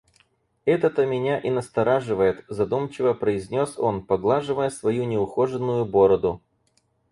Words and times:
«Это-то 0.65 1.05
меня 1.05 1.37
и 1.37 1.51
настораживает»,— 1.51 2.43
задумчиво 2.49 3.13
произнес 3.13 3.77
он, 3.77 4.03
поглаживая 4.03 4.71
свою 4.71 5.03
неухоженную 5.03 5.85
бороду. 5.85 6.41